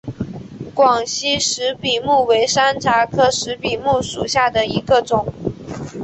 [0.73, 5.31] 广西石笔木为山茶科石笔木属下的一个种。